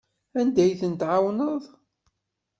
[0.39, 1.63] Anda ay ten-tɛawneḍ?